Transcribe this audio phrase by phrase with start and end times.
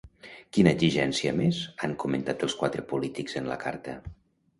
[0.57, 3.95] Quina exigència més han comentat els quatre polítics en la carta?